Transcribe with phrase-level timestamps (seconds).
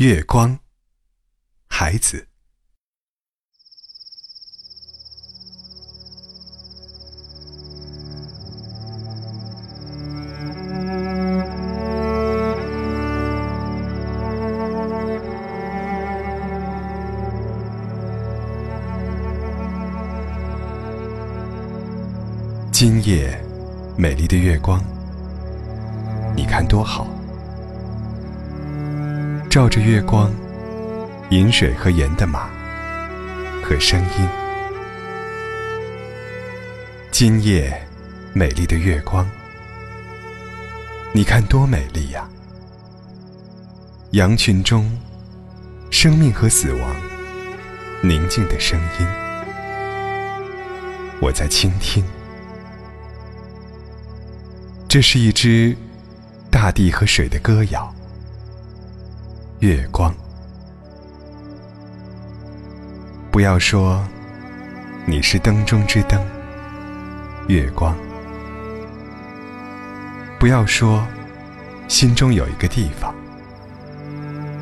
[0.00, 0.56] 月光，
[1.66, 2.28] 孩子。
[22.70, 23.36] 今夜，
[23.96, 24.80] 美丽的月光，
[26.36, 27.17] 你看多好。
[29.58, 30.32] 照着月光，
[31.30, 32.48] 饮水和盐的马，
[33.60, 34.28] 和声音。
[37.10, 37.76] 今夜，
[38.32, 39.28] 美丽的月光，
[41.12, 42.24] 你看多美丽呀！
[44.12, 44.96] 羊群中，
[45.90, 46.94] 生命和死亡，
[48.00, 49.06] 宁静的声音，
[51.20, 52.04] 我在倾听。
[54.86, 55.76] 这是一支
[56.48, 57.92] 大地和水的歌谣。
[59.60, 60.14] 月光，
[63.32, 64.00] 不要说
[65.04, 66.24] 你是灯中之灯。
[67.48, 67.96] 月光，
[70.38, 71.04] 不要说
[71.88, 73.12] 心中有一个地方，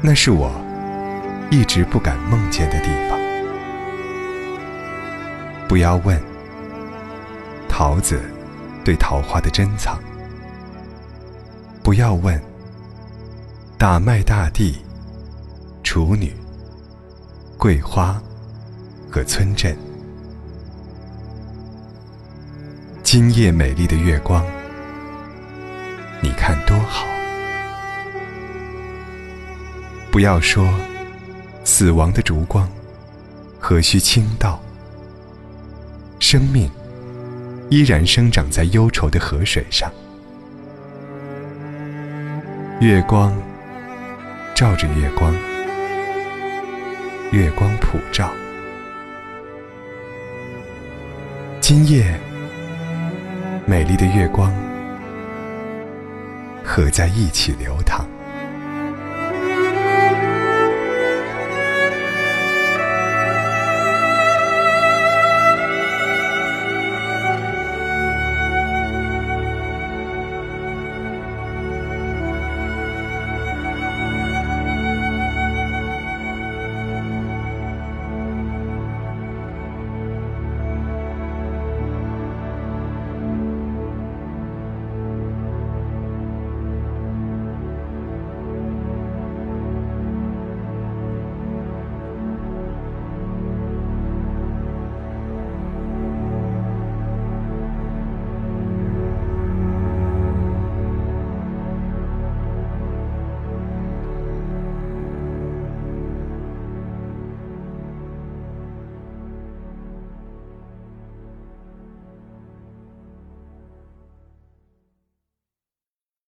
[0.00, 0.52] 那是我
[1.50, 3.18] 一直不敢梦见的地方。
[5.66, 6.22] 不要问
[7.68, 8.22] 桃子
[8.84, 9.98] 对桃花的珍藏。
[11.82, 12.40] 不要问
[13.76, 14.83] 大麦大地、
[15.94, 16.34] 处女、
[17.56, 18.20] 桂花
[19.08, 19.78] 和村镇。
[23.04, 24.44] 今夜美丽的月光，
[26.20, 27.06] 你看多好。
[30.10, 30.68] 不要说
[31.62, 32.68] 死亡的烛光
[33.60, 34.60] 何须倾倒，
[36.18, 36.68] 生命
[37.70, 39.88] 依然生长在忧愁的河水上。
[42.80, 43.32] 月光
[44.56, 45.32] 照着月光，
[47.32, 48.30] 月光普照。
[51.60, 52.18] 今夜
[53.66, 54.52] 美丽的月光，
[56.62, 58.06] 合在一起流淌。